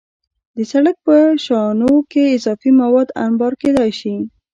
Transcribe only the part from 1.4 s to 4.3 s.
شانو کې اضافي مواد انبار کېدای شي